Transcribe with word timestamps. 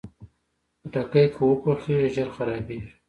خټکی 0.81 1.25
که 1.33 1.41
وپوخېږي، 1.49 2.07
ژر 2.15 2.29
خرابېږي. 2.35 2.91